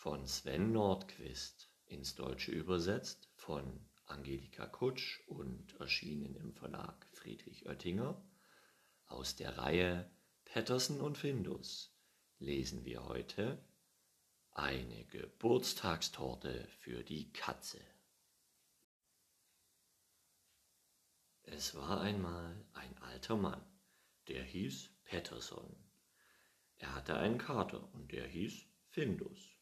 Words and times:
von 0.00 0.26
Sven 0.26 0.72
Nordquist 0.72 1.68
ins 1.84 2.14
Deutsche 2.14 2.52
übersetzt 2.52 3.28
von 3.34 3.86
Angelika 4.06 4.66
Kutsch 4.66 5.20
und 5.26 5.78
erschienen 5.78 6.36
im 6.36 6.54
Verlag 6.54 7.06
Friedrich 7.12 7.66
Oettinger. 7.66 8.18
Aus 9.08 9.36
der 9.36 9.58
Reihe 9.58 10.10
Patterson 10.46 11.02
und 11.02 11.18
Findus 11.18 11.94
lesen 12.38 12.86
wir 12.86 13.04
heute 13.04 13.62
eine 14.52 15.04
Geburtstagstorte 15.04 16.66
für 16.78 17.04
die 17.04 17.30
Katze. 17.34 17.84
Es 21.42 21.74
war 21.74 22.00
einmal 22.00 22.64
ein 22.72 22.96
alter 23.02 23.36
Mann, 23.36 23.62
der 24.28 24.44
hieß 24.44 24.88
Patterson. 25.04 25.76
Er 26.78 26.94
hatte 26.94 27.18
einen 27.18 27.36
Kater 27.36 27.92
und 27.92 28.10
der 28.12 28.26
hieß 28.26 28.64
Findus. 28.88 29.59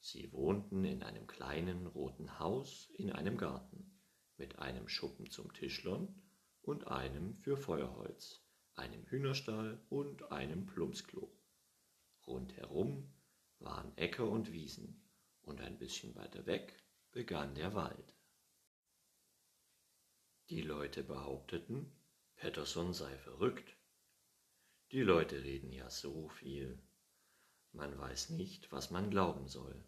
Sie 0.00 0.32
wohnten 0.32 0.84
in 0.84 1.02
einem 1.02 1.26
kleinen 1.26 1.86
roten 1.86 2.38
Haus 2.38 2.88
in 2.94 3.12
einem 3.12 3.36
Garten 3.36 4.00
mit 4.36 4.58
einem 4.58 4.88
Schuppen 4.88 5.30
zum 5.30 5.52
Tischlern 5.52 6.22
und 6.62 6.86
einem 6.86 7.36
für 7.38 7.56
Feuerholz, 7.56 8.44
einem 8.74 9.04
Hühnerstall 9.06 9.84
und 9.88 10.30
einem 10.30 10.66
Plumpsklo. 10.66 11.36
Rundherum 12.26 13.12
waren 13.58 13.96
Äcker 13.96 14.28
und 14.28 14.52
Wiesen 14.52 15.08
und 15.42 15.60
ein 15.60 15.78
bisschen 15.78 16.14
weiter 16.14 16.46
weg 16.46 16.76
begann 17.10 17.54
der 17.54 17.74
Wald. 17.74 18.14
Die 20.50 20.62
Leute 20.62 21.02
behaupteten, 21.02 21.92
Pettersson 22.36 22.94
sei 22.94 23.16
verrückt. 23.18 23.76
Die 24.92 25.02
Leute 25.02 25.42
reden 25.42 25.72
ja 25.72 25.90
so 25.90 26.28
viel. 26.28 26.82
Man 27.72 27.98
weiß 27.98 28.30
nicht, 28.30 28.70
was 28.72 28.90
man 28.90 29.10
glauben 29.10 29.48
soll. 29.48 29.84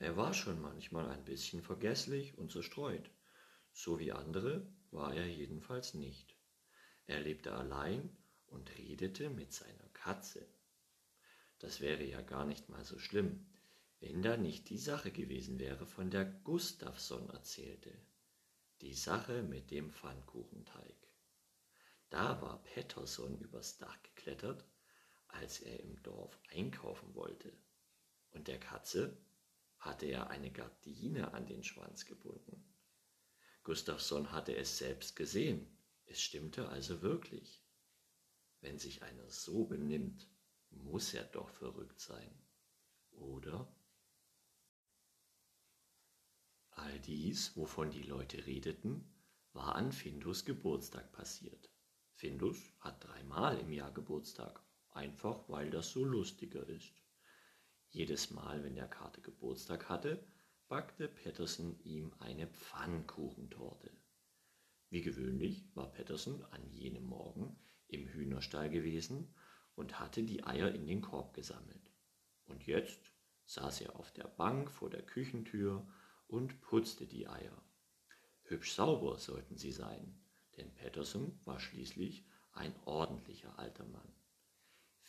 Er 0.00 0.16
war 0.16 0.34
schon 0.34 0.60
manchmal 0.60 1.08
ein 1.08 1.24
bisschen 1.24 1.62
vergesslich 1.62 2.36
und 2.36 2.50
zerstreut. 2.50 3.08
So 3.72 4.00
wie 4.00 4.10
andere 4.10 4.66
war 4.90 5.14
er 5.14 5.28
jedenfalls 5.28 5.94
nicht. 5.94 6.36
Er 7.06 7.20
lebte 7.20 7.52
allein 7.52 8.16
und 8.48 8.76
redete 8.76 9.30
mit 9.30 9.52
seiner 9.52 9.88
Katze. 9.92 10.44
Das 11.60 11.80
wäre 11.80 12.02
ja 12.02 12.20
gar 12.20 12.44
nicht 12.44 12.68
mal 12.68 12.84
so 12.84 12.98
schlimm, 12.98 13.46
wenn 14.00 14.22
da 14.22 14.36
nicht 14.36 14.68
die 14.70 14.78
Sache 14.78 15.12
gewesen 15.12 15.60
wäre, 15.60 15.86
von 15.86 16.10
der 16.10 16.24
Gustafsson 16.24 17.30
erzählte. 17.30 17.92
Die 18.80 18.94
Sache 18.94 19.44
mit 19.44 19.70
dem 19.70 19.92
Pfannkuchenteig. 19.92 20.96
Da 22.08 22.42
war 22.42 22.60
Pettersson 22.64 23.38
übers 23.38 23.78
Dach 23.78 24.02
geklettert 24.02 24.64
als 25.32 25.60
er 25.60 25.80
im 25.80 26.02
Dorf 26.02 26.38
einkaufen 26.50 27.14
wollte. 27.14 27.52
Und 28.32 28.48
der 28.48 28.58
Katze 28.58 29.16
hatte 29.80 30.06
er 30.06 30.30
eine 30.30 30.50
Gardine 30.50 31.34
an 31.34 31.46
den 31.46 31.64
Schwanz 31.64 32.06
gebunden. 32.06 32.64
Gustafsson 33.62 34.32
hatte 34.32 34.56
es 34.56 34.78
selbst 34.78 35.16
gesehen. 35.16 35.76
Es 36.06 36.20
stimmte 36.20 36.68
also 36.68 37.02
wirklich. 37.02 37.62
Wenn 38.60 38.78
sich 38.78 39.02
einer 39.02 39.28
so 39.28 39.64
benimmt, 39.64 40.28
muss 40.70 41.14
er 41.14 41.24
doch 41.24 41.48
verrückt 41.48 42.00
sein, 42.00 42.32
oder? 43.10 43.74
All 46.70 46.98
dies, 47.00 47.56
wovon 47.56 47.90
die 47.90 48.02
Leute 48.02 48.46
redeten, 48.46 49.12
war 49.52 49.74
an 49.74 49.92
Findus 49.92 50.44
Geburtstag 50.44 51.10
passiert. 51.12 51.70
Findus 52.12 52.72
hat 52.80 53.04
dreimal 53.04 53.58
im 53.58 53.72
Jahr 53.72 53.92
Geburtstag 53.92 54.62
einfach 54.92 55.48
weil 55.48 55.70
das 55.70 55.90
so 55.90 56.04
lustiger 56.04 56.66
ist. 56.68 56.99
Jedes 57.92 58.30
Mal, 58.30 58.62
wenn 58.62 58.76
der 58.76 58.86
Kater 58.86 59.20
Geburtstag 59.20 59.88
hatte, 59.88 60.24
backte 60.68 61.08
Patterson 61.08 61.76
ihm 61.82 62.12
eine 62.20 62.46
Pfannkuchentorte. 62.46 63.90
Wie 64.90 65.02
gewöhnlich 65.02 65.64
war 65.74 65.90
Patterson 65.90 66.44
an 66.52 66.64
jenem 66.70 67.04
Morgen 67.04 67.58
im 67.88 68.06
Hühnerstall 68.06 68.70
gewesen 68.70 69.34
und 69.74 69.98
hatte 69.98 70.22
die 70.22 70.44
Eier 70.44 70.72
in 70.72 70.86
den 70.86 71.00
Korb 71.00 71.34
gesammelt. 71.34 71.90
Und 72.44 72.64
jetzt 72.64 73.12
saß 73.46 73.80
er 73.80 73.96
auf 73.96 74.12
der 74.12 74.28
Bank 74.28 74.70
vor 74.70 74.88
der 74.88 75.02
Küchentür 75.02 75.84
und 76.28 76.60
putzte 76.60 77.08
die 77.08 77.26
Eier. 77.26 77.60
Hübsch 78.44 78.72
sauber 78.72 79.18
sollten 79.18 79.56
sie 79.56 79.72
sein, 79.72 80.22
denn 80.56 80.72
Patterson 80.74 81.40
war 81.44 81.58
schließlich 81.58 82.24
ein 82.52 82.72
ordentlicher 82.84 83.58
alter 83.58 83.86
Mann. 83.86 84.19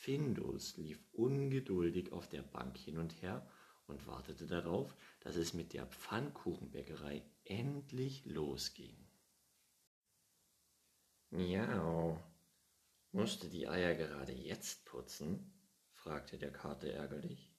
Findus 0.02 0.78
lief 0.78 1.00
ungeduldig 1.12 2.12
auf 2.12 2.28
der 2.28 2.42
Bank 2.42 2.76
hin 2.76 2.98
und 2.98 3.22
her 3.22 3.48
und 3.86 4.08
wartete 4.08 4.48
darauf, 4.48 4.96
dass 5.20 5.36
es 5.36 5.54
mit 5.54 5.74
der 5.74 5.86
Pfannkuchenbäckerei 5.86 7.22
endlich 7.44 8.26
losging. 8.26 8.98
Miau, 11.30 12.20
musste 13.12 13.48
die 13.48 13.68
Eier 13.68 13.94
gerade 13.94 14.32
jetzt 14.32 14.86
putzen? 14.86 15.54
fragte 15.94 16.40
der 16.40 16.52
Kater 16.52 16.92
ärgerlich. 16.92 17.54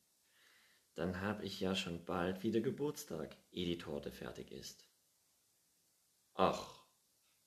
Dann 0.94 1.20
hab 1.20 1.44
ich 1.44 1.60
ja 1.60 1.76
schon 1.76 2.04
bald 2.04 2.42
wieder 2.42 2.60
Geburtstag, 2.60 3.36
ehe 3.52 3.66
die 3.66 3.78
Torte 3.78 4.10
fertig 4.10 4.50
ist. 4.50 4.84
Ach, 6.34 6.84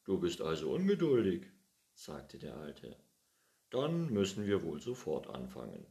du 0.06 0.22
bist 0.22 0.40
also 0.40 0.72
ungeduldig, 0.72 1.48
sagte 1.94 2.40
der 2.40 2.56
Alte. 2.56 3.05
Dann 3.70 4.12
müssen 4.12 4.46
wir 4.46 4.64
wohl 4.64 4.80
sofort 4.80 5.28
anfangen. 5.28 5.86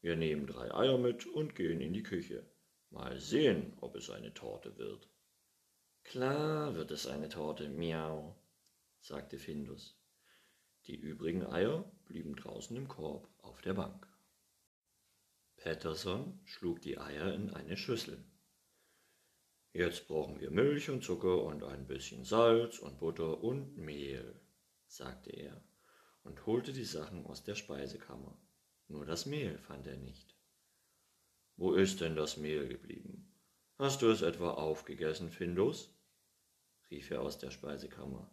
Wir 0.00 0.16
nehmen 0.16 0.46
drei 0.46 0.72
Eier 0.74 0.98
mit 0.98 1.26
und 1.26 1.54
gehen 1.54 1.80
in 1.80 1.92
die 1.92 2.02
Küche. 2.02 2.46
Mal 2.90 3.20
sehen, 3.20 3.76
ob 3.80 3.96
es 3.96 4.10
eine 4.10 4.32
Torte 4.32 4.78
wird. 4.78 5.08
Klar 6.04 6.74
wird 6.74 6.90
es 6.90 7.06
eine 7.06 7.28
Torte, 7.28 7.68
miau, 7.68 8.36
sagte 9.00 9.38
Findus. 9.38 9.96
Die 10.86 10.96
übrigen 10.96 11.44
Eier 11.44 11.84
blieben 12.06 12.34
draußen 12.34 12.76
im 12.76 12.88
Korb 12.88 13.28
auf 13.38 13.60
der 13.60 13.74
Bank. 13.74 14.06
Patterson 15.56 16.40
schlug 16.46 16.80
die 16.80 16.98
Eier 16.98 17.34
in 17.34 17.50
eine 17.50 17.76
Schüssel. 17.76 18.24
Jetzt 19.72 20.08
brauchen 20.08 20.40
wir 20.40 20.50
Milch 20.50 20.88
und 20.88 21.04
Zucker 21.04 21.44
und 21.44 21.62
ein 21.62 21.86
bisschen 21.86 22.24
Salz 22.24 22.78
und 22.78 22.98
Butter 22.98 23.44
und 23.44 23.76
Mehl, 23.76 24.40
sagte 24.86 25.30
er 25.30 25.62
und 26.24 26.46
holte 26.46 26.72
die 26.72 26.84
Sachen 26.84 27.26
aus 27.26 27.42
der 27.44 27.54
Speisekammer. 27.54 28.36
Nur 28.88 29.06
das 29.06 29.26
Mehl 29.26 29.58
fand 29.58 29.86
er 29.86 29.96
nicht. 29.96 30.34
Wo 31.56 31.72
ist 31.72 32.00
denn 32.00 32.16
das 32.16 32.36
Mehl 32.36 32.68
geblieben? 32.68 33.32
Hast 33.76 34.02
du 34.02 34.10
es 34.10 34.22
etwa 34.22 34.52
aufgegessen, 34.52 35.30
Findus? 35.30 35.94
rief 36.90 37.10
er 37.10 37.22
aus 37.22 37.38
der 37.38 37.50
Speisekammer. 37.50 38.30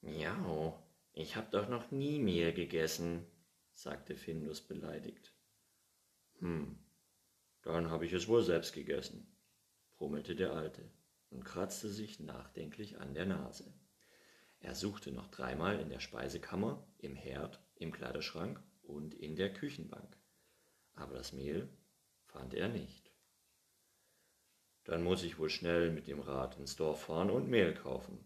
Miau, 0.00 0.82
ich 1.12 1.36
hab 1.36 1.50
doch 1.50 1.68
noch 1.68 1.90
nie 1.90 2.18
Mehl 2.18 2.52
gegessen, 2.52 3.26
sagte 3.72 4.16
Findus 4.16 4.60
beleidigt. 4.60 5.32
Hm, 6.40 6.78
dann 7.62 7.90
hab 7.90 8.02
ich 8.02 8.12
es 8.12 8.28
wohl 8.28 8.42
selbst 8.42 8.72
gegessen, 8.72 9.26
brummelte 9.96 10.34
der 10.34 10.52
Alte 10.52 10.90
und 11.30 11.44
kratzte 11.44 11.88
sich 11.88 12.20
nachdenklich 12.20 12.98
an 12.98 13.14
der 13.14 13.26
Nase. 13.26 13.72
Er 14.62 14.76
suchte 14.76 15.10
noch 15.10 15.26
dreimal 15.26 15.80
in 15.80 15.88
der 15.88 15.98
Speisekammer, 15.98 16.86
im 16.98 17.16
Herd, 17.16 17.60
im 17.74 17.90
Kleiderschrank 17.90 18.62
und 18.82 19.12
in 19.12 19.34
der 19.34 19.52
Küchenbank. 19.52 20.16
Aber 20.94 21.14
das 21.14 21.32
Mehl 21.32 21.68
fand 22.26 22.54
er 22.54 22.68
nicht. 22.68 23.10
Dann 24.84 25.02
muss 25.02 25.24
ich 25.24 25.38
wohl 25.38 25.50
schnell 25.50 25.90
mit 25.90 26.06
dem 26.06 26.20
Rad 26.20 26.58
ins 26.58 26.76
Dorf 26.76 27.02
fahren 27.02 27.30
und 27.30 27.48
Mehl 27.48 27.74
kaufen. 27.74 28.24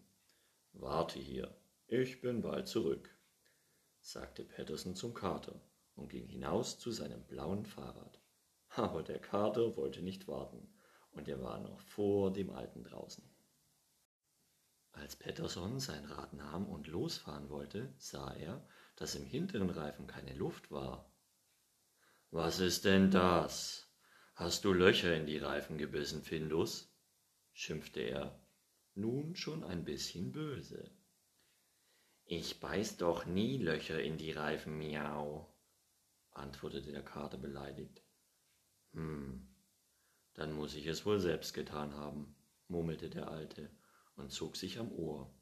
Warte 0.72 1.18
hier, 1.18 1.56
ich 1.86 2.20
bin 2.20 2.42
bald 2.42 2.68
zurück, 2.68 3.16
sagte 4.00 4.44
Patterson 4.44 4.94
zum 4.94 5.14
Kater 5.14 5.58
und 5.94 6.10
ging 6.10 6.26
hinaus 6.26 6.78
zu 6.78 6.90
seinem 6.90 7.24
blauen 7.24 7.64
Fahrrad. 7.64 8.20
Aber 8.68 9.02
der 9.02 9.20
Kater 9.20 9.74
wollte 9.76 10.02
nicht 10.02 10.28
warten, 10.28 10.68
und 11.12 11.28
er 11.28 11.42
war 11.42 11.60
noch 11.60 11.80
vor 11.80 12.30
dem 12.30 12.50
Alten 12.50 12.84
draußen. 12.84 13.24
Als 14.96 15.14
Pettersson 15.14 15.78
sein 15.78 16.06
Rad 16.06 16.32
nahm 16.32 16.66
und 16.66 16.86
losfahren 16.86 17.50
wollte, 17.50 17.94
sah 17.98 18.32
er, 18.32 18.66
dass 18.96 19.14
im 19.14 19.26
hinteren 19.26 19.68
Reifen 19.68 20.06
keine 20.06 20.34
Luft 20.34 20.70
war. 20.70 21.12
Was 22.30 22.60
ist 22.60 22.86
denn 22.86 23.10
das? 23.10 23.92
Hast 24.34 24.64
du 24.64 24.72
Löcher 24.72 25.14
in 25.14 25.26
die 25.26 25.36
Reifen 25.36 25.76
gebissen, 25.76 26.22
Findus? 26.22 26.90
schimpfte 27.52 28.00
er, 28.00 28.40
nun 28.94 29.36
schon 29.36 29.64
ein 29.64 29.84
bisschen 29.84 30.32
böse. 30.32 30.90
Ich 32.24 32.58
beiß 32.58 32.96
doch 32.96 33.26
nie 33.26 33.58
Löcher 33.58 34.02
in 34.02 34.16
die 34.16 34.32
Reifen, 34.32 34.78
miau, 34.78 35.54
antwortete 36.30 36.90
der 36.90 37.04
Kater 37.04 37.36
beleidigt. 37.36 38.02
Hm, 38.92 39.46
dann 40.32 40.52
muss 40.52 40.74
ich 40.74 40.86
es 40.86 41.04
wohl 41.04 41.20
selbst 41.20 41.52
getan 41.52 41.94
haben, 41.94 42.34
murmelte 42.66 43.10
der 43.10 43.28
Alte 43.28 43.75
und 44.16 44.32
zog 44.32 44.56
sich 44.56 44.78
am 44.78 44.90
Ohr. 44.92 45.32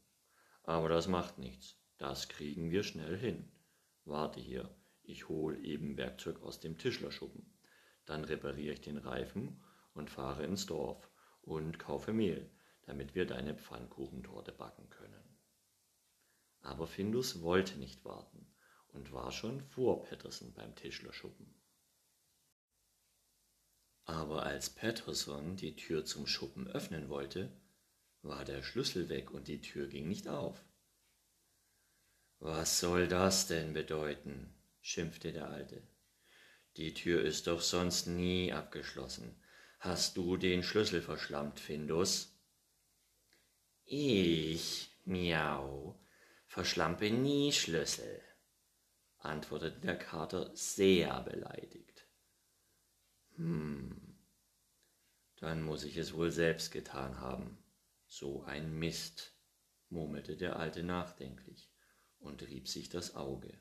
Aber 0.63 0.89
das 0.89 1.09
macht 1.09 1.39
nichts, 1.39 1.79
das 1.99 2.29
kriegen 2.29 2.71
wir 2.71 2.83
schnell 2.83 3.17
hin. 3.17 3.51
Warte 4.05 4.41
hier, 4.41 4.75
ich 5.03 5.29
hol 5.29 5.65
eben 5.65 5.97
Werkzeug 5.97 6.43
aus 6.43 6.61
dem 6.61 6.79
Tischlerschuppen. 6.79 7.55
Dann 8.05 8.25
repariere 8.25 8.75
ich 8.75 8.81
den 8.81 8.99
Reifen 8.99 9.63
und 9.95 10.11
fahre 10.11 10.45
ins 10.45 10.67
Dorf 10.67 11.11
und 11.43 11.79
kaufe 11.79 12.13
Mehl, 12.13 12.51
damit 12.83 13.15
wir 13.15 13.27
deine 13.27 13.55
Pfannkuchentorte 13.55 14.53
backen 14.53 14.89
können. 14.91 15.39
Aber 16.61 16.87
Findus 16.87 17.43
wollte 17.43 17.79
nicht 17.79 18.05
warten 18.05 18.47
und 18.89 19.13
war 19.13 19.33
schon 19.33 19.61
vor 19.61 20.03
Petterson 20.03 20.53
beim 20.55 20.75
Tischlerschuppen. 20.75 21.55
Aber 24.07 24.45
als 24.45 24.71
Patterson 24.71 25.57
die 25.57 25.77
Tür 25.77 26.05
zum 26.05 26.27
Schuppen 26.27 26.69
öffnen 26.69 27.09
wollte, 27.09 27.51
war 28.25 28.45
der 28.45 28.63
Schlüssel 28.63 29.09
weg 29.09 29.31
und 29.31 29.49
die 29.49 29.61
Tür 29.61 29.87
ging 29.87 30.09
nicht 30.09 30.29
auf. 30.29 30.65
Was 32.41 32.81
soll 32.81 33.09
das 33.09 33.47
denn 33.47 33.73
bedeuten? 33.73 34.55
schimpfte 34.81 35.33
der 35.33 35.49
Alte. 35.49 35.83
Die 36.77 36.93
Tür 36.93 37.23
ist 37.23 37.47
doch 37.47 37.61
sonst 37.61 38.07
nie 38.07 38.53
abgeschlossen. 38.53 39.35
Hast 39.79 40.17
du 40.17 40.37
den 40.37 40.63
Schlüssel 40.63 41.01
verschlammt, 41.03 41.61
Findus? 41.61 42.35
Ich, 43.85 44.91
miau, 45.05 45.99
verschlampe 46.47 47.11
nie 47.11 47.53
Schlüssel, 47.53 48.21
antwortete 49.19 49.81
der 49.81 49.99
Kater 49.99 50.51
sehr 50.55 51.21
beleidigt. 51.21 52.07
Hm, 53.37 54.17
dann 55.37 55.63
muss 55.63 55.85
ich 55.85 55.97
es 55.97 56.15
wohl 56.15 56.31
selbst 56.31 56.73
getan 56.73 57.21
haben. 57.21 57.64
So 58.07 58.43
ein 58.45 58.79
Mist, 58.79 59.35
murmelte 59.89 60.37
der 60.37 60.57
Alte 60.57 60.83
nachdenklich 60.83 61.71
und 62.19 62.43
rieb 62.43 62.69
sich 62.69 62.89
das 62.89 63.15
Auge. 63.15 63.61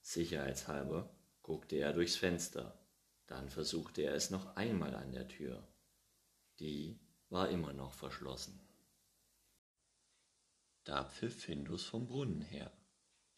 Sicherheitshalber 0.00 1.14
guckte 1.42 1.76
er 1.76 1.92
durchs 1.92 2.16
Fenster, 2.16 2.80
dann 3.26 3.48
versuchte 3.48 4.02
er 4.02 4.14
es 4.14 4.30
noch 4.30 4.56
einmal 4.56 4.94
an 4.94 5.12
der 5.12 5.28
Tür. 5.28 5.66
Die 6.60 7.00
war 7.28 7.48
immer 7.48 7.72
noch 7.72 7.92
verschlossen. 7.92 8.60
Da 10.84 11.04
pfiff 11.04 11.42
Findus 11.42 11.84
vom 11.84 12.06
Brunnen 12.06 12.42
her. 12.42 12.72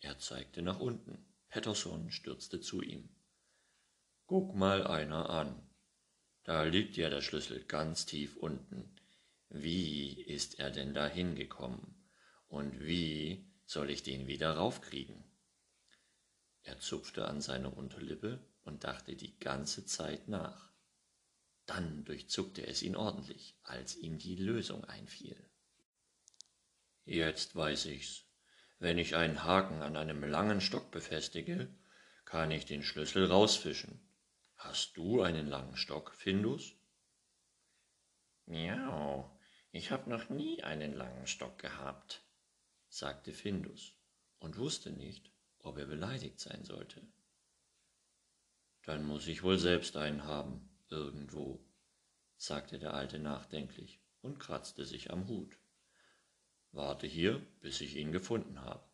Er 0.01 0.19
zeigte 0.19 0.61
nach 0.61 0.79
unten. 0.79 1.25
Pettersson 1.49 2.11
stürzte 2.11 2.61
zu 2.61 2.83
ihm. 2.83 3.09
Guck 4.27 4.55
mal 4.55 4.87
einer 4.87 5.31
an. 5.31 5.67
Da 6.45 6.65
liegt 6.65 6.97
ja 6.99 7.09
der 7.09 7.23
Schlüssel 7.23 7.65
ganz 7.65 8.05
tief 8.05 8.37
unten. 8.37 8.95
Wie 9.51 10.23
ist 10.23 10.59
er 10.59 10.71
denn 10.71 10.95
da 10.95 11.07
hingekommen? 11.07 11.95
Und 12.49 12.81
wie 12.81 13.51
soll 13.65 13.91
ich 13.91 14.03
den 14.03 14.27
wieder 14.27 14.53
raufkriegen? 14.53 15.25
Er 16.63 16.79
zupfte 16.81 17.27
an 17.27 17.41
seiner 17.41 17.77
Unterlippe 17.77 18.47
und 18.63 18.85
dachte 18.85 19.17
die 19.17 19.39
ganze 19.39 19.87
Zeit 19.87 20.29
nach. 20.29 20.73
Dann 21.65 22.05
durchzuckte 22.05 22.67
es 22.67 22.83
ihn 22.83 22.97
ordentlich, 22.97 23.59
als 23.63 23.97
ihm 23.97 24.19
die 24.19 24.37
Lösung 24.37 24.85
einfiel. 24.85 25.37
Jetzt 27.05 27.57
weiß 27.57 27.87
ich's. 27.87 28.25
Wenn 28.79 28.99
ich 28.99 29.17
einen 29.17 29.45
Haken 29.45 29.83
an 29.83 29.97
einem 29.97 30.23
langen 30.25 30.61
Stock 30.61 30.91
befestige, 30.91 31.75
kann 32.25 32.51
ich 32.51 32.67
den 32.67 32.83
Schlüssel 32.83 33.25
rausfischen. 33.25 34.01
Hast 34.57 34.97
du 34.97 35.23
einen 35.23 35.47
langen 35.47 35.77
Stock, 35.77 36.15
Findus? 36.15 36.75
Miau, 38.47 39.38
ich 39.71 39.91
hab 39.91 40.07
noch 40.07 40.29
nie 40.29 40.63
einen 40.63 40.95
langen 40.95 41.27
Stock 41.27 41.59
gehabt, 41.59 42.23
sagte 42.89 43.33
Findus 43.33 43.95
und 44.39 44.57
wusste 44.57 44.91
nicht, 44.91 45.31
ob 45.59 45.79
er 45.79 45.87
beleidigt 45.87 46.41
sein 46.41 46.65
sollte. 46.65 47.03
Dann 48.85 49.05
muss 49.05 49.27
ich 49.27 49.43
wohl 49.43 49.59
selbst 49.59 49.97
einen 49.97 50.25
haben, 50.25 50.71
irgendwo, 50.89 51.63
sagte 52.37 52.79
der 52.79 52.95
Alte 52.95 53.19
nachdenklich 53.19 54.01
und 54.23 54.39
kratzte 54.39 54.87
sich 54.87 55.11
am 55.11 55.29
Hut. 55.29 55.59
Warte 56.73 57.07
hier, 57.07 57.45
bis 57.61 57.81
ich 57.81 57.97
ihn 57.97 58.13
gefunden 58.13 58.63
habe. 58.63 58.89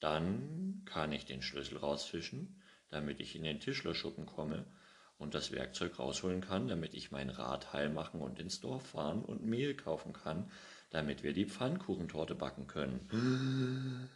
Dann 0.00 0.82
kann 0.84 1.12
ich 1.12 1.26
den 1.26 1.42
Schlüssel 1.42 1.78
rausfischen, 1.78 2.62
damit 2.88 3.20
ich 3.20 3.36
in 3.36 3.42
den 3.44 3.60
Tischlerschuppen 3.60 4.26
komme 4.26 4.66
und 5.18 5.34
das 5.34 5.52
Werkzeug 5.52 5.98
rausholen 5.98 6.40
kann, 6.40 6.68
damit 6.68 6.94
ich 6.94 7.10
mein 7.10 7.28
Rad 7.28 7.72
heil 7.72 7.90
machen 7.90 8.20
und 8.20 8.38
ins 8.38 8.60
Dorf 8.60 8.86
fahren 8.90 9.24
und 9.24 9.44
Mehl 9.44 9.74
kaufen 9.74 10.12
kann, 10.12 10.50
damit 10.90 11.22
wir 11.22 11.32
die 11.32 11.46
Pfannkuchentorte 11.46 12.34
backen 12.34 12.66
können. 12.66 14.08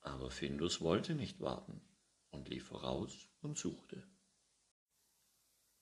Aber 0.00 0.30
Findus 0.30 0.80
wollte 0.80 1.14
nicht 1.14 1.40
warten 1.40 1.80
und 2.30 2.48
lief 2.48 2.66
voraus 2.66 3.28
und 3.42 3.58
suchte. 3.58 4.02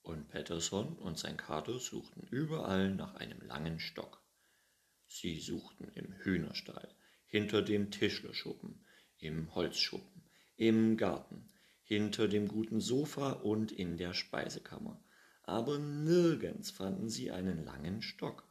Und 0.01 0.27
Pettersson 0.27 0.97
und 0.97 1.17
sein 1.17 1.37
Kater 1.37 1.79
suchten 1.79 2.27
überall 2.29 2.93
nach 2.93 3.15
einem 3.15 3.39
langen 3.41 3.79
Stock. 3.79 4.21
Sie 5.07 5.39
suchten 5.39 5.89
im 5.93 6.13
Hühnerstall, 6.23 6.93
hinter 7.25 7.61
dem 7.61 7.91
Tischlerschuppen, 7.91 8.85
im 9.17 9.53
Holzschuppen, 9.55 10.23
im 10.55 10.97
Garten, 10.97 11.49
hinter 11.83 12.27
dem 12.27 12.47
guten 12.47 12.79
Sofa 12.79 13.31
und 13.31 13.71
in 13.71 13.97
der 13.97 14.13
Speisekammer, 14.13 15.03
aber 15.43 15.77
nirgends 15.77 16.71
fanden 16.71 17.09
sie 17.09 17.31
einen 17.31 17.63
langen 17.63 18.01
Stock. 18.01 18.47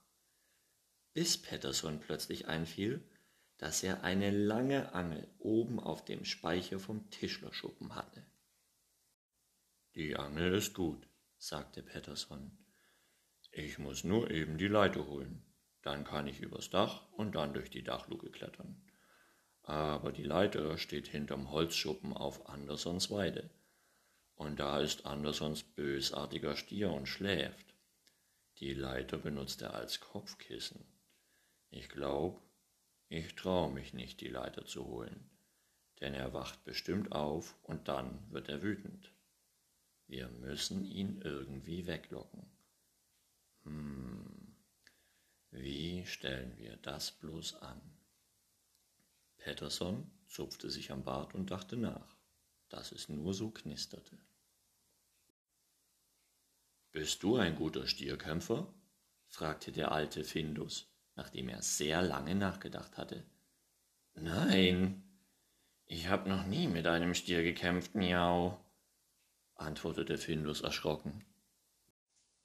Bis 1.15 1.41
Pettersson 1.41 2.01
plötzlich 2.01 2.49
einfiel, 2.49 3.03
dass 3.59 3.83
er 3.83 4.03
eine 4.03 4.31
lange 4.31 4.93
Angel 4.95 5.29
oben 5.39 5.79
auf 5.79 6.05
dem 6.05 6.25
Speicher 6.25 6.79
vom 6.79 7.11
Tischlerschuppen 7.11 7.95
hatte. 7.95 8.25
Die 9.95 10.17
Angel 10.17 10.55
ist 10.55 10.75
gut, 10.75 11.07
sagte 11.39 11.83
Pettersson. 11.83 12.59
Ich 13.51 13.79
muss 13.79 14.05
nur 14.05 14.31
eben 14.31 14.57
die 14.57 14.69
Leiter 14.69 15.07
holen. 15.07 15.45
Dann 15.83 16.05
kann 16.05 16.27
ich 16.27 16.41
übers 16.41 16.71
Dach 16.71 17.11
und 17.13 17.35
dann 17.35 17.53
durch 17.53 17.69
die 17.69 17.83
Dachluke 17.83 18.31
klettern. 18.31 18.83
Aber 19.63 20.13
die 20.13 20.25
Leiter 20.25 20.77
steht 20.79 21.09
hinterm 21.09 21.51
Holzschuppen 21.51 22.13
auf 22.13 22.49
Andersons 22.49 23.11
Weide 23.11 23.51
und 24.43 24.59
da 24.59 24.81
ist 24.81 25.07
Andersons 25.07 25.63
bösartiger 25.63 26.57
Stier 26.57 26.91
und 26.91 27.07
schläft. 27.07 27.75
Die 28.59 28.75
Leiter 28.75 29.19
benutzt 29.19 29.63
er 29.63 29.75
als 29.75 30.01
Kopfkissen. 30.01 30.85
Ich 31.71 31.89
glaub, 31.89 32.43
ich 33.09 33.35
trau 33.35 33.69
mich 33.69 33.95
nicht, 33.95 34.21
die 34.21 34.29
Leiter 34.29 34.67
zu 34.67 34.85
holen, 34.87 35.31
denn 36.01 36.15
er 36.15 36.33
wacht 36.35 36.65
bestimmt 36.65 37.13
auf 37.13 37.57
und 37.63 37.89
dann 37.89 38.31
wird 38.31 38.49
er 38.49 38.63
wütend. 38.63 39.13
Wir 40.07 40.29
müssen 40.29 40.85
ihn 40.85 41.21
irgendwie 41.23 41.87
weglocken. 41.87 42.45
Hm, 43.65 44.57
wie 45.51 46.05
stellen 46.05 46.57
wir 46.59 46.77
das 46.79 47.13
bloß 47.13 47.55
an? 47.63 47.81
Pettersson 49.43 50.09
zupfte 50.29 50.71
sich 50.71 50.93
am 50.93 51.03
Bart 51.03 51.35
und 51.35 51.51
dachte 51.51 51.77
nach, 51.77 52.17
dass 52.69 52.93
es 52.93 53.09
nur 53.09 53.35
so 53.35 53.51
knisterte. 53.51 54.17
Bist 56.93 57.25
du 57.25 57.37
ein 57.37 57.57
guter 57.57 57.89
Stierkämpfer? 57.89 58.73
fragte 59.27 59.73
der 59.73 59.91
alte 59.91 60.23
Findus, 60.23 60.87
nachdem 61.17 61.49
er 61.49 61.61
sehr 61.61 62.03
lange 62.03 62.37
nachgedacht 62.37 62.97
hatte. 62.97 63.25
Nein, 64.15 65.03
ich 65.87 66.07
hab 66.07 66.29
noch 66.29 66.47
nie 66.47 66.69
mit 66.69 66.87
einem 66.87 67.13
Stier 67.13 67.43
gekämpft, 67.43 67.97
miau, 67.97 68.65
antwortete 69.57 70.19
Findus 70.19 70.61
erschrocken. 70.61 71.25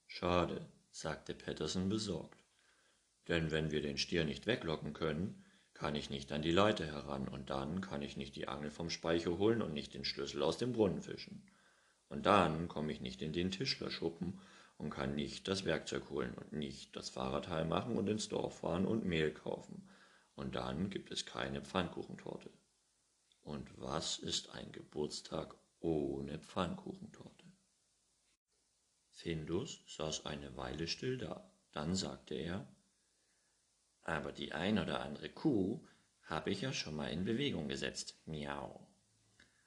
Schade, 0.07 0.65
sagte 0.89 1.35
Patterson 1.35 1.89
besorgt, 1.89 2.43
denn 3.27 3.51
wenn 3.51 3.69
wir 3.69 3.83
den 3.83 3.99
Stier 3.99 4.25
nicht 4.25 4.47
weglocken 4.47 4.93
können, 4.93 5.43
kann 5.77 5.93
ich 5.93 6.09
nicht 6.09 6.31
an 6.31 6.41
die 6.41 6.51
Leiter 6.51 6.87
heran, 6.87 7.27
und 7.27 7.51
dann 7.51 7.81
kann 7.81 8.01
ich 8.01 8.17
nicht 8.17 8.35
die 8.35 8.47
Angel 8.47 8.71
vom 8.71 8.89
Speicher 8.89 9.37
holen 9.37 9.61
und 9.61 9.73
nicht 9.73 9.93
den 9.93 10.05
Schlüssel 10.05 10.41
aus 10.41 10.57
dem 10.57 10.73
Brunnen 10.73 11.01
fischen. 11.01 11.43
Und 12.09 12.25
dann 12.25 12.67
komme 12.67 12.91
ich 12.91 12.99
nicht 12.99 13.21
in 13.21 13.31
den 13.31 13.51
Tischlerschuppen 13.51 14.39
und 14.77 14.89
kann 14.89 15.13
nicht 15.13 15.47
das 15.47 15.65
Werkzeug 15.65 16.09
holen 16.09 16.33
und 16.33 16.51
nicht 16.53 16.95
das 16.95 17.09
Fahrrad 17.09 17.49
heil 17.49 17.65
machen 17.65 17.95
und 17.95 18.07
ins 18.09 18.27
Dorf 18.27 18.59
fahren 18.59 18.87
und 18.87 19.05
Mehl 19.05 19.31
kaufen. 19.31 19.87
Und 20.35 20.55
dann 20.55 20.89
gibt 20.89 21.11
es 21.11 21.27
keine 21.27 21.61
Pfannkuchentorte. 21.61 22.49
Und 23.43 23.69
was 23.79 24.17
ist 24.17 24.49
ein 24.55 24.71
Geburtstag 24.71 25.55
ohne 25.79 26.39
Pfannkuchentorte? 26.39 27.45
Findus 29.11 29.83
saß 29.87 30.25
eine 30.25 30.57
Weile 30.57 30.87
still 30.87 31.17
da. 31.17 31.51
Dann 31.71 31.93
sagte 31.93 32.33
er, 32.33 32.67
aber 34.07 34.31
die 34.31 34.53
ein 34.53 34.79
oder 34.79 35.01
andere 35.01 35.29
Kuh 35.29 35.85
habe 36.23 36.49
ich 36.49 36.61
ja 36.61 36.73
schon 36.73 36.95
mal 36.95 37.11
in 37.11 37.25
Bewegung 37.25 37.67
gesetzt. 37.67 38.17
Miau. 38.25 38.87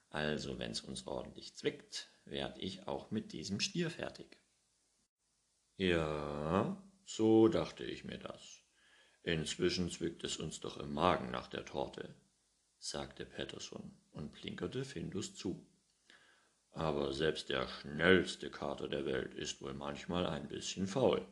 Also, 0.09 0.59
wenn's 0.59 0.81
uns 0.81 1.07
ordentlich 1.07 1.55
zwickt, 1.55 2.09
werd 2.25 2.57
ich 2.57 2.87
auch 2.87 3.11
mit 3.11 3.31
diesem 3.33 3.59
Stier 3.59 3.89
fertig. 3.89 4.37
Ja, 5.77 6.81
so 7.05 7.47
dachte 7.47 7.83
ich 7.83 8.03
mir 8.03 8.17
das. 8.17 8.63
Inzwischen 9.23 9.89
zwickt 9.91 10.23
es 10.23 10.37
uns 10.37 10.59
doch 10.59 10.77
im 10.77 10.93
Magen 10.93 11.29
nach 11.31 11.47
der 11.47 11.63
Torte, 11.63 12.15
sagte 12.79 13.25
Pettersson 13.25 13.95
und 14.11 14.33
plinkerte 14.33 14.83
Findus 14.83 15.35
zu. 15.35 15.65
aber 16.73 17.13
selbst 17.13 17.49
der 17.49 17.67
schnellste 17.67 18.49
Kater 18.49 18.87
der 18.87 19.05
Welt 19.05 19.33
ist 19.33 19.61
wohl 19.61 19.73
manchmal 19.73 20.25
ein 20.25 20.47
bisschen 20.47 20.87
faul. 20.87 21.25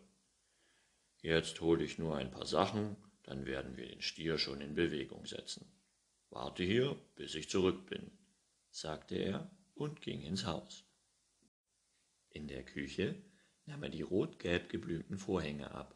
Jetzt 1.22 1.60
hole 1.60 1.84
ich 1.84 1.98
nur 1.98 2.16
ein 2.16 2.32
paar 2.32 2.46
Sachen, 2.46 2.96
dann 3.24 3.46
werden 3.46 3.76
wir 3.76 3.88
den 3.88 4.02
Stier 4.02 4.38
schon 4.38 4.62
in 4.62 4.76
Bewegung 4.76 5.26
setzen. 5.26 5.70
Warte 6.30 6.64
hier, 6.64 6.96
bis 7.16 7.36
ich 7.36 7.50
zurück 7.50 7.88
bin, 7.88 8.12
sagte 8.70 9.16
er 9.16 9.52
und 9.76 10.02
ging 10.02 10.22
ins 10.22 10.46
Haus. 10.46 10.86
In 12.30 12.48
der 12.48 12.64
Küche 12.64 13.16
nahm 13.66 13.84
er 13.84 13.90
die 13.90 14.02
rot-gelb 14.02 14.70
geblümten 14.70 15.18
Vorhänge 15.18 15.72
ab, 15.72 15.96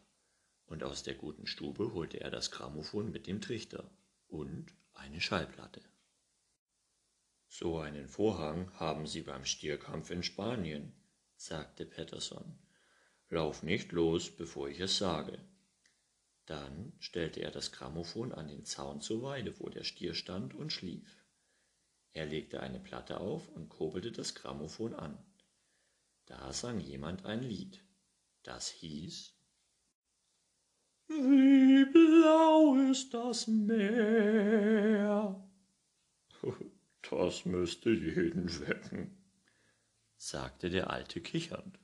und 0.65 0.83
aus 0.83 1.03
der 1.03 1.13
guten 1.13 1.45
Stube 1.45 1.93
holte 1.93 2.19
er 2.19 2.31
das 2.31 2.51
Grammophon 2.51 3.11
mit 3.11 3.27
dem 3.27 3.41
Trichter 3.41 3.89
und 4.27 4.73
eine 4.93 5.21
Schallplatte. 5.21 5.81
So 7.47 7.77
einen 7.77 8.07
Vorhang 8.07 8.71
haben 8.79 9.05
sie 9.05 9.21
beim 9.21 9.45
Stierkampf 9.45 10.09
in 10.09 10.23
Spanien, 10.23 10.91
sagte 11.35 11.85
Patterson. 11.85 12.57
Lauf 13.33 13.63
nicht 13.63 13.91
los, 13.93 14.29
bevor 14.29 14.69
ich 14.69 14.79
es 14.79 14.99
sage. 14.99 15.39
Dann 16.45 16.93
stellte 16.99 17.39
er 17.39 17.49
das 17.49 17.71
Grammophon 17.71 18.31
an 18.31 18.47
den 18.47 18.63
Zaun 18.63 19.01
zur 19.01 19.23
Weide, 19.23 19.59
wo 19.59 19.69
der 19.69 19.83
Stier 19.83 20.13
stand 20.13 20.53
und 20.53 20.71
schlief. 20.71 21.25
Er 22.11 22.27
legte 22.27 22.59
eine 22.59 22.79
Platte 22.79 23.19
auf 23.19 23.49
und 23.49 23.69
kurbelte 23.69 24.11
das 24.11 24.35
Grammophon 24.35 24.93
an. 24.93 25.17
Da 26.27 26.53
sang 26.53 26.79
jemand 26.79 27.25
ein 27.25 27.41
Lied. 27.41 27.83
Das 28.43 28.69
hieß 28.69 29.33
Wie 31.07 31.85
blau 31.85 32.75
ist 32.91 33.15
das 33.15 33.47
Meer. 33.47 35.43
Das 37.09 37.45
müsste 37.45 37.89
jeden 37.89 38.47
wecken, 38.61 39.17
sagte 40.15 40.69
der 40.69 40.89
Alte 40.89 41.19
kichernd. 41.19 41.82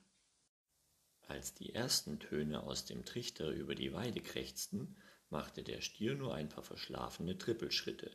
Als 1.30 1.54
die 1.54 1.72
ersten 1.72 2.18
Töne 2.18 2.64
aus 2.64 2.86
dem 2.86 3.04
Trichter 3.04 3.50
über 3.50 3.76
die 3.76 3.92
Weide 3.92 4.20
krächzten, 4.20 4.96
machte 5.28 5.62
der 5.62 5.80
Stier 5.80 6.16
nur 6.16 6.34
ein 6.34 6.48
paar 6.48 6.64
verschlafene 6.64 7.38
Trippelschritte. 7.38 8.10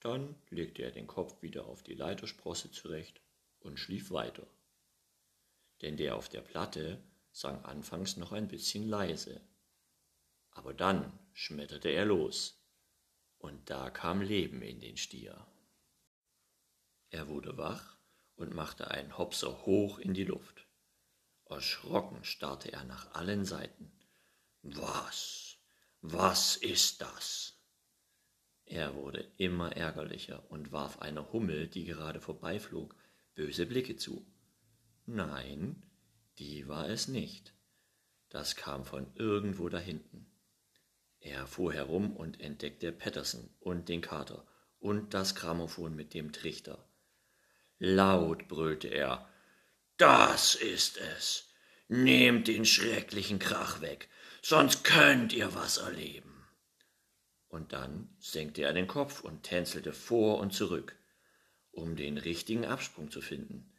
Dann 0.00 0.34
legte 0.48 0.80
er 0.80 0.90
den 0.90 1.06
Kopf 1.06 1.42
wieder 1.42 1.66
auf 1.66 1.82
die 1.82 1.92
Leitersprosse 1.92 2.70
zurecht 2.70 3.20
und 3.58 3.78
schlief 3.78 4.10
weiter. 4.10 4.46
Denn 5.82 5.98
der 5.98 6.16
auf 6.16 6.30
der 6.30 6.40
Platte 6.40 7.04
sang 7.30 7.62
anfangs 7.66 8.16
noch 8.16 8.32
ein 8.32 8.48
bisschen 8.48 8.88
leise. 8.88 9.42
Aber 10.52 10.72
dann 10.72 11.12
schmetterte 11.34 11.90
er 11.90 12.06
los, 12.06 12.58
und 13.36 13.68
da 13.68 13.90
kam 13.90 14.22
Leben 14.22 14.62
in 14.62 14.80
den 14.80 14.96
Stier. 14.96 15.46
Er 17.10 17.28
wurde 17.28 17.58
wach 17.58 17.98
und 18.34 18.54
machte 18.54 18.90
einen 18.90 19.18
Hopser 19.18 19.66
hoch 19.66 19.98
in 19.98 20.14
die 20.14 20.24
Luft. 20.24 20.65
Erschrocken 21.48 22.24
starrte 22.24 22.72
er 22.72 22.84
nach 22.84 23.14
allen 23.14 23.44
Seiten. 23.44 23.92
Was? 24.62 25.56
Was 26.00 26.56
ist 26.56 27.00
das? 27.00 27.56
Er 28.64 28.94
wurde 28.94 29.30
immer 29.36 29.76
ärgerlicher 29.76 30.42
und 30.50 30.72
warf 30.72 30.98
einer 30.98 31.32
Hummel, 31.32 31.68
die 31.68 31.84
gerade 31.84 32.20
vorbeiflog, 32.20 32.96
böse 33.34 33.64
Blicke 33.64 33.96
zu. 33.96 34.26
Nein, 35.06 35.84
die 36.38 36.66
war 36.66 36.88
es 36.88 37.06
nicht. 37.06 37.54
Das 38.28 38.56
kam 38.56 38.84
von 38.84 39.06
irgendwo 39.14 39.68
dahinten. 39.68 40.26
Er 41.20 41.46
fuhr 41.46 41.72
herum 41.72 42.16
und 42.16 42.40
entdeckte 42.40 42.92
Patterson 42.92 43.48
und 43.60 43.88
den 43.88 44.00
Kater 44.00 44.46
und 44.80 45.14
das 45.14 45.36
Grammophon 45.36 45.94
mit 45.94 46.12
dem 46.12 46.32
Trichter. 46.32 46.84
Laut 47.78 48.48
brüllte 48.48 48.88
er 48.88 49.28
das 49.96 50.54
ist 50.54 50.98
es. 50.98 51.50
Nehmt 51.88 52.48
den 52.48 52.64
schrecklichen 52.64 53.38
Krach 53.38 53.80
weg, 53.80 54.08
sonst 54.42 54.84
könnt 54.84 55.32
ihr 55.32 55.54
was 55.54 55.78
erleben. 55.78 56.46
Und 57.48 57.72
dann 57.72 58.14
senkte 58.18 58.62
er 58.62 58.72
den 58.72 58.86
Kopf 58.88 59.20
und 59.20 59.44
tänzelte 59.44 59.92
vor 59.92 60.38
und 60.38 60.52
zurück, 60.52 60.96
um 61.70 61.96
den 61.96 62.18
richtigen 62.18 62.66
Absprung 62.66 63.10
zu 63.10 63.20
finden. 63.20 63.72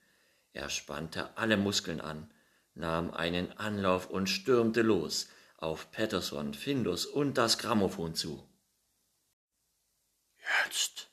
Er 0.54 0.70
spannte 0.70 1.38
alle 1.38 1.58
Muskeln 1.58 2.02
an, 2.02 2.32
nahm 2.74 3.12
einen 3.12 3.52
Anlauf 3.58 4.10
und 4.10 4.28
stürmte 4.28 4.82
los 4.82 5.28
auf 5.58 5.92
Patterson, 5.92 6.54
Findus 6.54 7.06
und 7.06 7.38
das 7.38 7.58
Grammophon 7.58 8.16
zu. 8.16 8.48
Jetzt, 10.66 11.10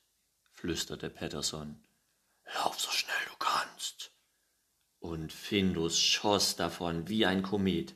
flüsterte 0.53 1.11
Patterson, 1.11 1.83
lauf 2.55 2.79
so 2.79 2.91
schnell 2.91 3.14
und 5.05 5.35
Findus 5.35 6.01
schoss 6.01 6.57
davon 6.57 7.09
wie 7.11 7.27
ein 7.27 7.43
Komet, 7.43 7.95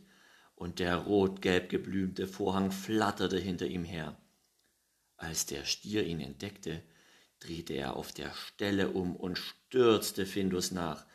und 0.54 0.78
der 0.78 0.96
rot-gelb 0.96 1.70
geblümte 1.70 2.26
Vorhang 2.26 2.70
flatterte 2.70 3.38
hinter 3.38 3.66
ihm 3.66 3.82
her. 3.82 4.20
Als 5.16 5.46
der 5.46 5.64
Stier 5.64 6.04
ihn 6.04 6.20
entdeckte, 6.20 6.82
drehte 7.40 7.72
er 7.72 7.96
auf 7.96 8.12
der 8.12 8.34
Stelle 8.34 8.90
um 8.90 9.16
und 9.16 9.38
stürzte 9.38 10.26
Findus 10.26 10.70
nach, 10.70 11.06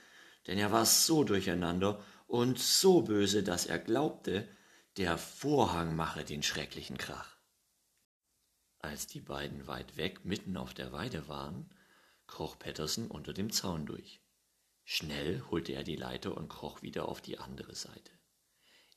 denn 0.47 0.57
er 0.57 0.71
war 0.71 0.87
so 0.87 1.23
durcheinander 1.23 2.03
und 2.25 2.57
so 2.57 3.03
böse, 3.03 3.43
dass 3.43 3.67
er 3.67 3.77
glaubte, 3.77 4.47
der 4.97 5.19
Vorhang 5.19 5.95
mache 5.95 6.23
den 6.23 6.41
schrecklichen 6.41 6.97
Krach. 6.97 7.37
Als 8.79 9.05
die 9.05 9.21
beiden 9.21 9.67
weit 9.67 9.95
weg 9.95 10.25
mitten 10.25 10.57
auf 10.57 10.73
der 10.73 10.91
Weide 10.91 11.27
waren, 11.27 11.69
kroch 12.25 12.57
Pettersen 12.57 13.11
unter 13.11 13.31
dem 13.31 13.51
Zaun 13.51 13.85
durch. 13.85 14.22
Schnell 14.83 15.41
holte 15.49 15.73
er 15.73 15.83
die 15.83 15.95
Leiter 15.95 16.35
und 16.35 16.49
kroch 16.49 16.81
wieder 16.81 17.07
auf 17.07 17.21
die 17.21 17.37
andere 17.37 17.75
Seite. 17.75 18.11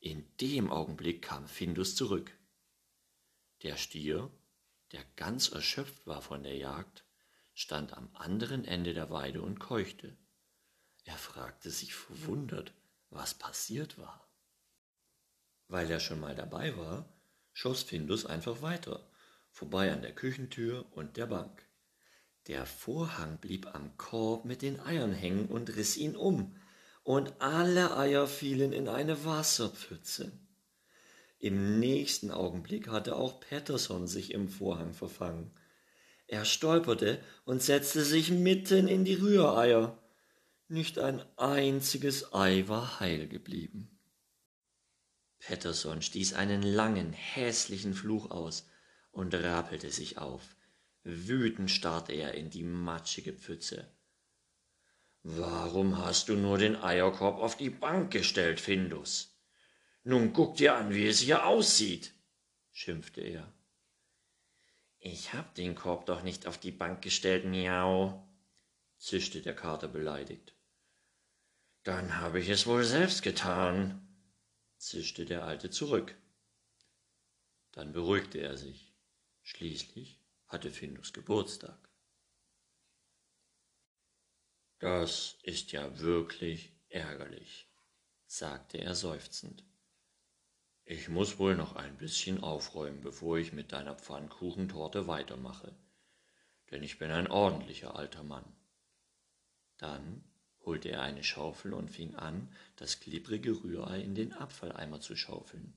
In 0.01 0.27
dem 0.39 0.71
Augenblick 0.71 1.23
kam 1.23 1.47
Findus 1.47 1.95
zurück. 1.95 2.37
Der 3.63 3.77
Stier, 3.77 4.31
der 4.93 5.05
ganz 5.17 5.49
erschöpft 5.49 6.07
war 6.07 6.23
von 6.23 6.43
der 6.43 6.57
Jagd, 6.57 7.05
stand 7.55 7.93
am 7.95 8.15
anderen 8.15 8.65
Ende 8.65 8.95
der 8.95 9.11
Weide 9.11 9.43
und 9.43 9.59
keuchte. 9.59 10.17
Er 11.05 11.17
fragte 11.17 11.71
sich 11.71 11.95
verwundert, 11.95 12.73
was 13.11 13.35
passiert 13.35 13.99
war. 13.99 14.29
Weil 15.69 15.91
er 15.91 16.01
schon 16.01 16.21
mal 16.21 16.35
dabei 16.35 16.77
war, 16.77 17.09
schoss 17.53 17.83
Findus 17.83 18.27
einfach 18.27 18.61
weiter, 18.61 19.09
vorbei 19.51 19.93
an 19.93 20.03
der 20.03 20.15
Küchentür 20.15 20.85
und 20.93 21.17
der 21.17 21.27
Bank. 21.27 21.67
Der 22.47 22.65
Vorhang 22.65 23.39
blieb 23.39 23.75
am 23.75 23.97
Korb 23.97 24.45
mit 24.45 24.63
den 24.63 24.79
Eiern 24.81 25.13
hängen 25.13 25.47
und 25.47 25.75
riss 25.75 25.97
ihn 25.97 26.15
um, 26.15 26.55
und 27.03 27.41
alle 27.41 27.97
Eier 27.97 28.27
fielen 28.27 28.73
in 28.73 28.89
eine 28.89 29.25
Wasserpfütze. 29.25 30.33
Im 31.39 31.79
nächsten 31.79 32.31
Augenblick 32.31 32.89
hatte 32.89 33.17
auch 33.17 33.41
Patterson 33.41 34.07
sich 34.07 34.33
im 34.33 34.49
Vorhang 34.49 34.95
verfangen. 34.95 35.53
Er 36.27 36.45
stolperte 36.45 37.21
und 37.45 37.63
setzte 37.63 38.05
sich 38.05 38.31
mitten 38.31 38.89
in 38.89 39.05
die 39.05 39.15
Rühreier. 39.15 40.03
Nicht 40.69 40.99
ein 40.99 41.23
einziges 41.37 42.33
Ei 42.33 42.65
war 42.67 43.01
heil 43.01 43.29
geblieben. 43.29 43.97
Patterson 45.39 46.03
stieß 46.03 46.35
einen 46.35 46.63
langen, 46.63 47.13
hässlichen 47.13 47.95
Fluch 47.95 48.31
aus 48.31 48.67
und 49.13 49.35
rapelte 49.35 49.91
sich 49.91 50.19
auf. 50.19 50.57
Wütend 51.09 51.71
starrte 51.71 52.15
er 52.15 52.35
in 52.35 52.51
die 52.51 52.65
matschige 52.65 53.33
Pfütze. 53.33 53.89
Warum 55.23 55.99
hast 55.99 56.29
du 56.29 56.35
nur 56.35 56.59
den 56.59 56.75
Eierkorb 56.75 57.39
auf 57.39 57.57
die 57.57 57.71
Bank 57.71 58.11
gestellt, 58.13 58.59
Findus? 58.59 59.39
Nun 60.03 60.33
guck 60.33 60.57
dir 60.57 60.75
an, 60.75 60.93
wie 60.93 61.07
es 61.07 61.21
hier 61.21 61.47
aussieht, 61.47 62.13
schimpfte 62.73 63.21
er. 63.21 63.53
Ich 64.99 65.33
hab 65.33 65.55
den 65.55 65.77
Korb 65.77 66.07
doch 66.07 66.23
nicht 66.23 66.49
auf 66.49 66.59
die 66.59 66.73
Bank 66.73 67.03
gestellt, 67.03 67.45
miau, 67.45 68.29
zischte 68.99 69.43
der 69.43 69.55
Kater 69.55 69.87
beleidigt. 69.87 70.57
Dann 71.85 72.19
habe 72.19 72.41
ich 72.41 72.49
es 72.49 72.67
wohl 72.67 72.83
selbst 72.83 73.23
getan, 73.23 74.09
zischte 74.77 75.25
der 75.25 75.45
Alte 75.45 75.71
zurück. 75.71 76.17
Dann 77.71 77.93
beruhigte 77.93 78.39
er 78.39 78.57
sich. 78.57 78.93
Schließlich 79.43 80.16
hatte 80.49 80.71
Findus 80.71 81.13
Geburtstag. 81.13 81.79
Das 84.79 85.39
ist 85.43 85.73
ja 85.73 85.99
wirklich 85.99 86.73
ärgerlich, 86.89 87.69
sagte 88.27 88.79
er 88.79 88.95
seufzend. 88.95 89.65
Ich 90.85 91.09
muss 91.09 91.39
wohl 91.39 91.57
noch 91.57 91.75
ein 91.75 91.97
bisschen 91.97 92.43
aufräumen, 92.43 93.01
bevor 93.01 93.39
ich 93.39 93.53
mit 93.53 93.73
deiner 93.73 93.97
Pfannkuchentorte 93.97 95.07
weitermache, 95.09 95.75
denn 96.71 96.83
ich 96.83 96.99
bin 96.99 97.11
ein 97.11 97.27
ordentlicher 97.27 97.97
alter 97.97 98.23
Mann. 98.23 98.45
Dann 99.79 100.25
holte 100.61 100.91
er 100.91 101.03
eine 101.03 101.25
Schaufel 101.25 101.73
und 101.73 101.91
fing 101.91 102.15
an, 102.17 102.53
das 102.77 103.01
klipprige 103.01 103.63
Rührei 103.63 104.01
in 104.01 104.15
den 104.15 104.33
Abfalleimer 104.33 105.01
zu 105.01 105.17
schaufeln. 105.17 105.75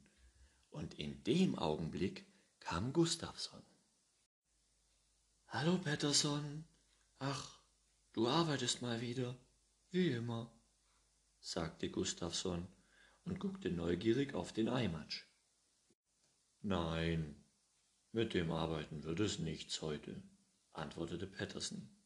Und 0.70 0.96
in 0.96 1.24
dem 1.24 1.58
Augenblick 1.58 2.26
kam 2.60 2.92
Gustavson. 2.94 3.64
Hallo, 5.52 5.80
Patterson. 5.80 6.64
Ach, 7.18 7.60
du 8.14 8.28
arbeitest 8.28 8.84
mal 8.84 9.02
wieder, 9.02 9.36
Wie 9.90 10.12
immer, 10.12 10.54
sagte 11.40 11.90
Gustavsson 11.90 12.68
und 13.26 13.40
guckte 13.40 13.72
neugierig 13.72 14.36
auf 14.36 14.54
den 14.54 14.70
Eimatsch. 14.70 15.24
Nein, 16.62 17.44
mit 18.12 18.36
dem 18.36 18.52
Arbeiten 18.52 19.04
wird 19.04 19.22
es 19.22 19.40
nichts 19.40 19.82
heute, 19.82 20.22
antwortete 20.74 21.26
Pettersen. 21.26 22.00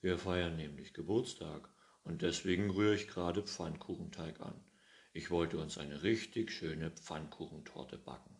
Wir 0.00 0.16
feiern 0.16 0.54
nämlich 0.54 0.94
Geburtstag 0.94 1.68
und 2.04 2.22
deswegen 2.22 2.70
rühre 2.70 2.94
ich 2.94 3.08
gerade 3.08 3.42
Pfannkuchenteig 3.42 4.40
an. 4.40 4.64
Ich 5.12 5.32
wollte 5.32 5.58
uns 5.58 5.78
eine 5.78 6.04
richtig 6.04 6.52
schöne 6.52 6.92
Pfannkuchentorte 6.92 7.98
backen. 7.98 8.39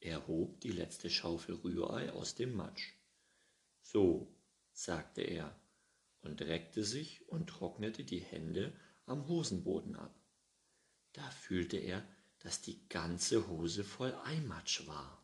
Er 0.00 0.26
hob 0.26 0.60
die 0.62 0.72
letzte 0.72 1.10
Schaufel 1.10 1.56
Rührei 1.56 2.10
aus 2.12 2.34
dem 2.34 2.54
Matsch. 2.54 2.94
So, 3.82 4.34
sagte 4.72 5.20
er 5.20 5.54
und 6.22 6.40
reckte 6.40 6.84
sich 6.84 7.28
und 7.28 7.48
trocknete 7.48 8.04
die 8.04 8.20
Hände 8.20 8.74
am 9.04 9.28
Hosenboden 9.28 9.96
ab. 9.96 10.18
Da 11.12 11.28
fühlte 11.30 11.76
er, 11.76 12.06
dass 12.38 12.62
die 12.62 12.88
ganze 12.88 13.48
Hose 13.48 13.84
voll 13.84 14.14
Eimatsch 14.24 14.86
war. 14.86 15.22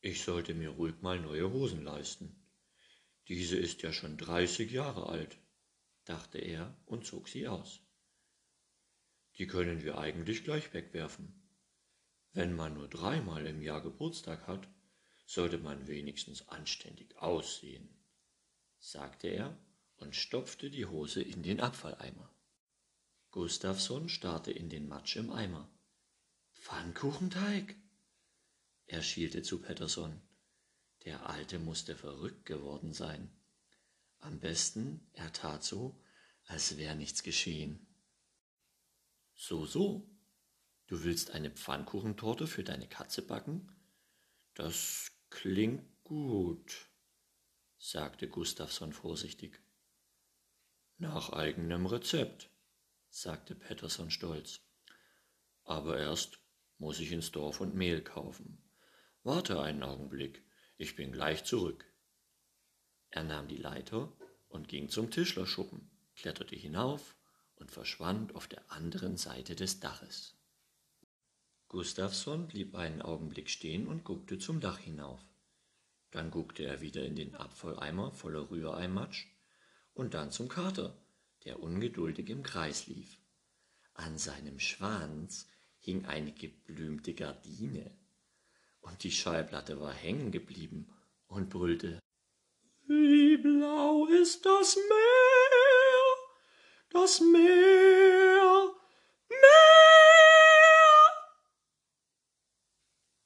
Ich 0.00 0.22
sollte 0.22 0.54
mir 0.54 0.70
ruhig 0.70 1.02
mal 1.02 1.20
neue 1.20 1.50
Hosen 1.52 1.82
leisten. 1.82 2.34
Diese 3.28 3.56
ist 3.56 3.82
ja 3.82 3.92
schon 3.92 4.16
dreißig 4.16 4.70
Jahre 4.70 5.06
alt, 5.08 5.38
dachte 6.04 6.38
er 6.38 6.74
und 6.86 7.04
zog 7.04 7.28
sie 7.28 7.48
aus. 7.48 7.80
Die 9.36 9.46
können 9.46 9.82
wir 9.82 9.98
eigentlich 9.98 10.44
gleich 10.44 10.72
wegwerfen. 10.72 11.43
Wenn 12.34 12.54
man 12.54 12.74
nur 12.74 12.88
dreimal 12.88 13.46
im 13.46 13.62
Jahr 13.62 13.80
Geburtstag 13.80 14.48
hat, 14.48 14.68
sollte 15.24 15.58
man 15.58 15.86
wenigstens 15.86 16.48
anständig 16.48 17.16
aussehen, 17.16 17.88
sagte 18.78 19.28
er 19.28 19.56
und 19.96 20.16
stopfte 20.16 20.68
die 20.68 20.84
Hose 20.84 21.22
in 21.22 21.44
den 21.44 21.60
Abfalleimer. 21.60 22.28
Gustavsson 23.30 24.08
starrte 24.08 24.50
in 24.50 24.68
den 24.68 24.88
Matsch 24.88 25.14
im 25.16 25.30
Eimer. 25.30 25.70
Pfannkuchenteig? 26.54 27.76
Er 28.86 29.02
schielte 29.02 29.42
zu 29.42 29.60
Pettersson. 29.60 30.20
Der 31.04 31.28
Alte 31.28 31.60
musste 31.60 31.94
verrückt 31.94 32.46
geworden 32.46 32.92
sein. 32.92 33.30
Am 34.18 34.40
besten, 34.40 35.08
er 35.12 35.32
tat 35.32 35.62
so, 35.62 36.02
als 36.46 36.76
wär 36.78 36.96
nichts 36.96 37.22
geschehen. 37.22 37.86
So, 39.34 39.66
so. 39.66 40.13
Du 40.86 41.02
willst 41.02 41.30
eine 41.30 41.50
Pfannkuchentorte 41.50 42.46
für 42.46 42.62
deine 42.62 42.86
Katze 42.86 43.22
backen? 43.22 43.74
Das 44.54 45.10
klingt 45.30 45.82
gut, 46.04 46.90
sagte 47.78 48.28
Gustavsson 48.28 48.92
vorsichtig. 48.92 49.60
Nach 50.98 51.30
eigenem 51.30 51.86
Rezept 51.86 52.50
sagte 53.08 53.54
Pettersson 53.54 54.10
stolz. 54.10 54.60
Aber 55.64 55.98
erst 55.98 56.38
muss 56.78 57.00
ich 57.00 57.12
ins 57.12 57.32
Dorf 57.32 57.60
und 57.60 57.74
Mehl 57.74 58.02
kaufen. 58.02 58.62
Warte 59.22 59.60
einen 59.60 59.82
Augenblick, 59.82 60.44
ich 60.76 60.96
bin 60.96 61.12
gleich 61.12 61.44
zurück. 61.44 61.90
Er 63.10 63.24
nahm 63.24 63.48
die 63.48 63.56
Leiter 63.56 64.12
und 64.48 64.68
ging 64.68 64.88
zum 64.88 65.10
Tischlerschuppen, 65.10 65.90
kletterte 66.14 66.56
hinauf 66.56 67.16
und 67.56 67.70
verschwand 67.70 68.34
auf 68.34 68.48
der 68.48 68.70
anderen 68.70 69.16
Seite 69.16 69.56
des 69.56 69.80
Daches. 69.80 70.36
Gustavsson 71.74 72.46
blieb 72.46 72.76
einen 72.76 73.02
Augenblick 73.02 73.50
stehen 73.50 73.88
und 73.88 74.04
guckte 74.04 74.38
zum 74.38 74.60
Dach 74.60 74.78
hinauf. 74.78 75.20
Dann 76.12 76.30
guckte 76.30 76.62
er 76.62 76.80
wieder 76.80 77.04
in 77.04 77.16
den 77.16 77.34
Abfalleimer 77.34 78.12
voller 78.12 78.48
Rühreimatsch 78.48 79.26
und 79.92 80.14
dann 80.14 80.30
zum 80.30 80.48
Kater, 80.48 80.96
der 81.44 81.60
ungeduldig 81.60 82.30
im 82.30 82.44
Kreis 82.44 82.86
lief. 82.86 83.18
An 83.92 84.18
seinem 84.18 84.60
Schwanz 84.60 85.48
hing 85.80 86.04
eine 86.04 86.30
geblümte 86.30 87.12
Gardine, 87.12 87.90
und 88.80 89.02
die 89.02 89.10
Schallplatte 89.10 89.80
war 89.80 89.92
hängen 89.92 90.30
geblieben 90.30 90.94
und 91.26 91.50
brüllte 91.50 91.98
Wie 92.86 93.36
blau 93.36 94.06
ist 94.06 94.46
das 94.46 94.76
Meer, 94.76 96.14
das 96.90 97.20
Meer. 97.20 98.83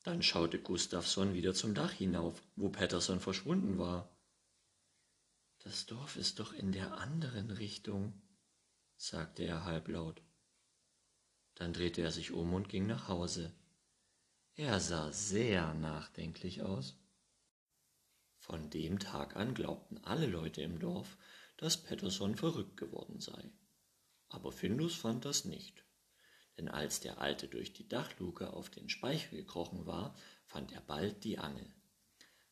Dann 0.09 0.23
schaute 0.23 0.59
Gustavsson 0.59 1.35
wieder 1.35 1.53
zum 1.53 1.75
Dach 1.75 1.93
hinauf, 1.93 2.43
wo 2.57 2.71
Pettersson 2.71 3.21
verschwunden 3.21 3.77
war. 3.77 4.09
Das 5.59 5.85
Dorf 5.85 6.17
ist 6.17 6.41
doch 6.41 6.55
in 6.55 6.73
der 6.73 6.97
anderen 6.97 7.51
Richtung, 7.51 8.19
sagte 8.97 9.43
er 9.43 9.65
halblaut. 9.65 10.23
Dann 11.57 11.75
drehte 11.75 12.01
er 12.01 12.11
sich 12.11 12.31
um 12.31 12.55
und 12.55 12.71
ging 12.71 12.87
nach 12.87 13.09
Hause. 13.09 13.55
Er 14.55 14.81
sah 14.81 15.13
sehr 15.13 15.75
nachdenklich 15.75 16.63
aus. 16.63 16.97
Von 18.39 18.71
dem 18.71 18.99
Tag 19.01 19.37
an 19.37 19.53
glaubten 19.53 19.99
alle 20.05 20.27
Leute 20.27 20.63
im 20.63 20.79
Dorf, 20.79 21.19
dass 21.59 21.83
Pettersson 21.83 22.35
verrückt 22.35 22.79
geworden 22.79 23.21
sei. 23.21 23.53
Aber 24.29 24.53
Findus 24.53 24.95
fand 24.95 25.27
das 25.27 25.45
nicht. 25.45 25.85
Denn 26.59 26.69
als 26.69 26.99
der 26.99 27.21
Alte 27.21 27.47
durch 27.47 27.73
die 27.73 27.89
Dachluke 27.89 28.53
auf 28.53 28.69
den 28.69 28.89
Speicher 28.89 29.31
gekrochen 29.31 29.87
war, 29.87 30.17
fand 30.45 30.73
er 30.73 30.81
bald 30.81 31.23
die 31.23 31.39
Angel. 31.39 31.73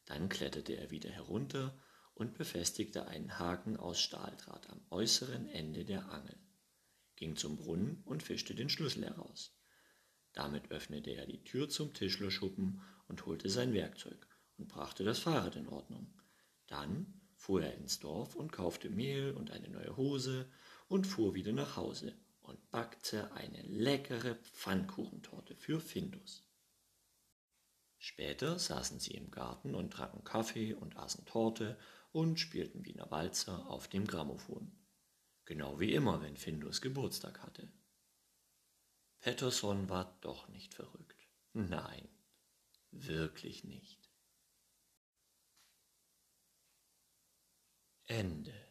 Dann 0.04 0.28
kletterte 0.28 0.76
er 0.76 0.92
wieder 0.92 1.10
herunter 1.10 1.76
und 2.14 2.38
befestigte 2.38 3.08
einen 3.08 3.40
Haken 3.40 3.76
aus 3.76 4.00
Stahldraht 4.00 4.70
am 4.70 4.80
äußeren 4.90 5.48
Ende 5.48 5.84
der 5.84 6.08
Angel, 6.08 6.38
ging 7.16 7.34
zum 7.34 7.56
Brunnen 7.56 8.02
und 8.04 8.22
fischte 8.22 8.54
den 8.54 8.68
Schlüssel 8.68 9.04
heraus. 9.04 9.58
Damit 10.32 10.70
öffnete 10.70 11.10
er 11.10 11.26
die 11.26 11.42
Tür 11.42 11.68
zum 11.68 11.92
Tischlerschuppen 11.92 12.80
und 13.08 13.26
holte 13.26 13.50
sein 13.50 13.74
Werkzeug 13.74 14.28
und 14.56 14.68
brachte 14.68 15.02
das 15.02 15.18
Fahrrad 15.18 15.56
in 15.56 15.68
Ordnung. 15.68 16.14
Dann 16.68 17.20
fuhr 17.34 17.62
er 17.62 17.74
ins 17.74 17.98
Dorf 17.98 18.36
und 18.36 18.52
kaufte 18.52 18.88
Mehl 18.88 19.32
und 19.32 19.50
eine 19.50 19.68
neue 19.68 19.96
Hose 19.96 20.48
und 20.86 21.08
fuhr 21.08 21.34
wieder 21.34 21.52
nach 21.52 21.76
Hause 21.76 22.16
und 22.46 22.70
backte 22.70 23.32
eine 23.32 23.62
leckere 23.62 24.36
Pfannkuchentorte 24.36 25.56
für 25.56 25.80
Findus. 25.80 26.46
Später 27.98 28.58
saßen 28.58 29.00
sie 29.00 29.14
im 29.14 29.30
Garten 29.30 29.74
und 29.74 29.92
tranken 29.92 30.22
Kaffee 30.24 30.74
und 30.74 30.96
aßen 30.96 31.24
Torte 31.26 31.78
und 32.12 32.38
spielten 32.38 32.84
Wiener 32.84 33.10
Walzer 33.10 33.66
auf 33.68 33.88
dem 33.88 34.06
Grammophon. 34.06 34.72
Genau 35.44 35.80
wie 35.80 35.92
immer, 35.92 36.22
wenn 36.22 36.36
Findus 36.36 36.80
Geburtstag 36.80 37.42
hatte. 37.42 37.72
Pettersson 39.20 39.88
war 39.88 40.18
doch 40.20 40.48
nicht 40.48 40.74
verrückt. 40.74 41.28
Nein, 41.52 42.08
wirklich 42.90 43.64
nicht. 43.64 44.10
Ende. 48.06 48.65